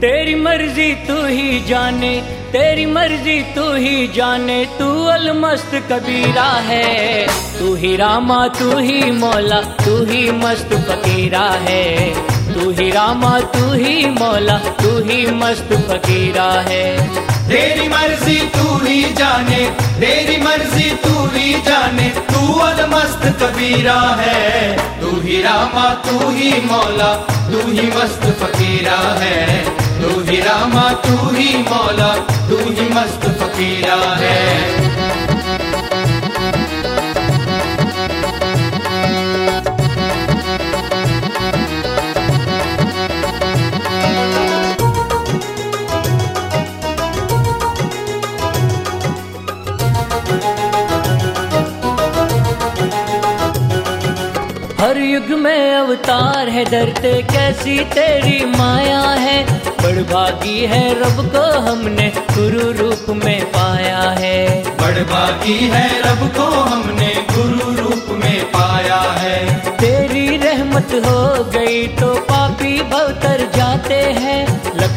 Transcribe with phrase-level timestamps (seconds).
[0.00, 2.10] तेरी मर्ज़ी तू ही जाने
[2.52, 7.26] तेरी मर्ज़ी तू ही जाने तू अलमस्त कबीरा है
[7.58, 11.84] तू ही रामा तू ही मौला तू ही मस्त फकीरा है
[12.52, 16.84] तू ही रामा तू ही मौला तू ही मस्त फकीरा है
[17.50, 19.64] तेरी मर्ज़ी तू ही जाने
[20.00, 27.14] तेरी मर्ज़ी तू ही जाने तू अलमस्त कबीरा है तू ही रामा तू ही मौला
[27.28, 32.14] तू ही मस्त फकीरा है तू ही रामा तू ही मौला
[32.48, 34.89] तू ही मस्त फकीरा है।
[54.80, 59.44] हर युग में अवतार है डरते कैसी तेरी माया है?
[59.64, 66.26] बड़ भागी है रब को हमने गुरु रूप में पाया है। बड़ भागी है रब
[66.36, 72.79] को हमने गुरु रूप में पाया है। तेरी रहमत हो गई तो पापी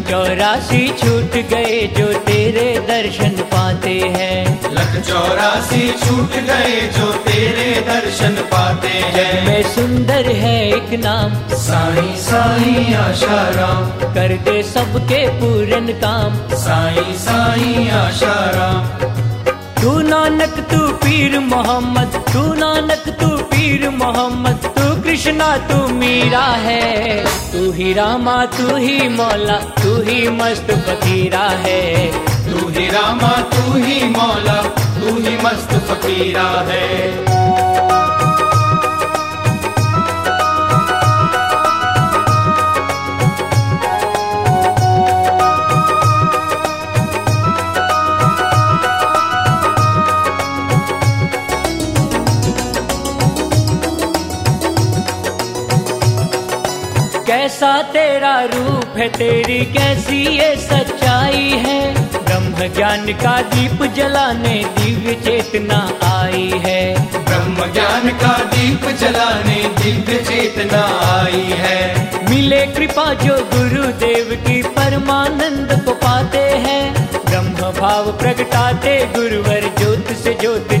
[0.00, 8.34] चौरासी छूट गए जो तेरे दर्शन पाते हैं। लख चौरासी छूट गए जो तेरे दर्शन
[8.52, 16.38] पाते हैं। में सुंदर है एक नाम साईं साईं आशाराम कर दे सबके पूरन काम।
[16.56, 19.06] साईं साईं आशाराम
[19.82, 24.74] तू नानक तू पीर मोहम्मद तू नानक तू पीर मोहम्मद।
[25.18, 32.06] कृष्णा, तू मीरा है। तू ही रामा, तू ही मौला, तू ही मस्त फकीरा है।
[32.22, 37.24] तू ही रामा, तू ही मौला, तू ही मस्त फकीरा है।
[57.28, 61.94] कैसा तेरा रूप है तेरी कैसी ये सच्चाई है?
[62.24, 70.18] ब्रह्म ज्ञान का दीप जलाने दिव्य चेतना आई है। ब्रह्म ज्ञान का दीप जलाने दिव्य
[70.18, 70.82] चेतना
[71.22, 79.74] आई है। मिले कृपा जो गुरुदेव की परमानंद को पाते हैं। ब्रह्म भाव प्रगटाते गुरुवर
[79.78, 80.72] ज्योत से ज्योत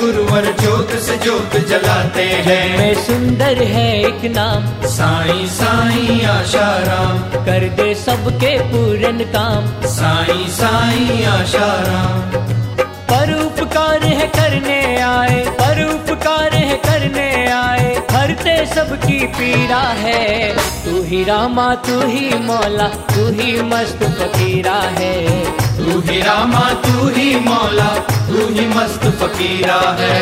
[0.00, 7.68] गुरुवर ज्योत से ज्योत जलाते हैं। में सुंदर है एक नाम। साईं साईं आशाराम कर
[7.68, 12.48] दे सबके पूरन काम। साईं साईं आशाराम
[13.10, 21.74] परोपकार है करने आए परोपकार है करने आए। हरते सबकी पीड़ा है। तू ही रामा
[21.86, 25.59] तू ही मौला तू ही मस्त फकीरा है।
[25.90, 27.88] तू ही रामा तू ही मौला
[28.28, 30.18] तू ही मस्त फकीरा है।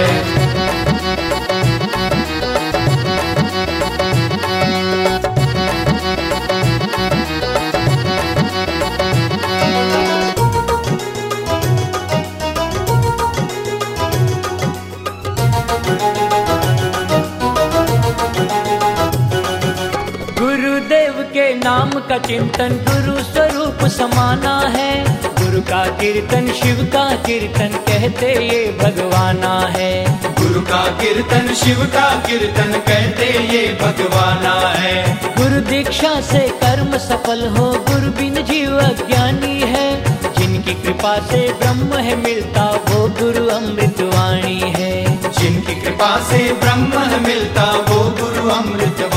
[21.59, 28.79] नाम का चिंतन गुरु स्वरूप समाना है। गुरु का कीर्तन शिव का कीर्तन कहते ये
[28.83, 36.39] भगवाना है। गुरु का कीर्तन शिव का कीर्तन कहते ये भगवाना है। गुरु दीक्षा से
[36.39, 39.89] कर्म सफल हो गुरु बिन जीव अज्ञानी है।
[40.35, 47.21] जिनकी कृपा से ब्रह्म है मिलता वो गुरु अमृतवाणी है। जिनकी कृपा से ब्रह्म है
[47.21, 49.11] मिलता वो गुरु अमृत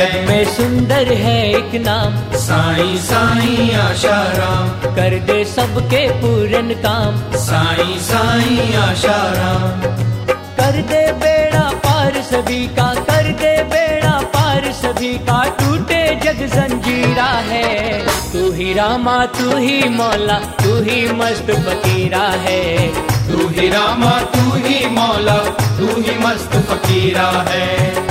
[0.00, 7.98] है में सुंदर है एक नाम। साईं साईं आशाराम कर दे सबके पूरन काम। साईं
[8.00, 9.82] साईं आशाराम
[10.60, 17.30] कर दे बेड़ा पार सभी का कर दे बेड़ा पार सभी का। टूटे जग जंजीरा
[17.50, 17.68] है।
[18.32, 22.88] तू ही रामा तू ही मौला तू ही मस्त फकीरा है।
[23.28, 25.38] तू ही रामा तू ही मौला
[25.78, 28.09] तू ही मस्त फकीरा है।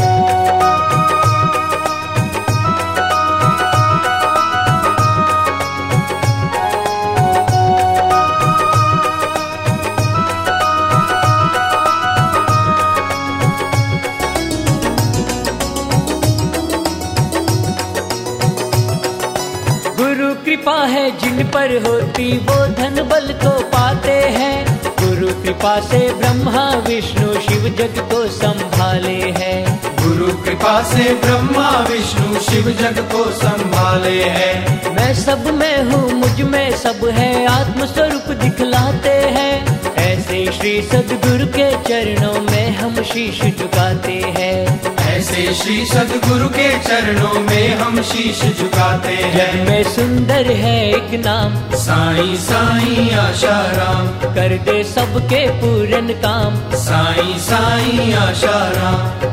[20.50, 26.64] कृपा है जिन पर होती वो धन बल को पाते हैं। गुरु कृपा से ब्रह्मा
[26.88, 33.24] विष्णु शिव जग को संभाले हैं। गुरु गुरु कृपा से ब्रह्मा विष्णु शिव जग को
[33.32, 39.54] संभाले हैं। मैं सब में हूँ मुझमें सब है आत्म स्वरूप दिखलाते हैं।
[39.96, 44.99] ऐसे श्री सदगुरु के चरणों में हम शीश झुकाते हैं।
[45.40, 51.78] ऐसे श्री सदगुरु के चरणों में हम शीश झुकाते हैं। में सुंदर है एक नाम।
[51.78, 59.30] साईं साईं आशाराम कर दे सबके पूरन काम। साईं साईं आशाराम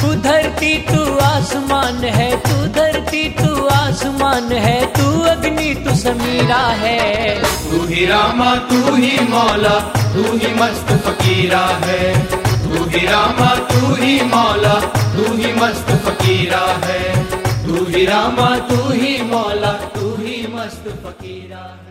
[0.00, 7.34] तू धरती तू आसमान है। तू धरती तू आसमान है। तू अग्नि तू समीरा है।
[7.42, 13.94] तू ही रामा तू ही मौला। तू ही मस्त फकीरा है। तू ही रामा तू
[13.94, 14.74] ही मौला
[15.16, 17.02] तू ही मस्त फकीरा है।
[17.66, 21.85] तू ही रामा तू ही मौला तू ही मस्त फकीरा है।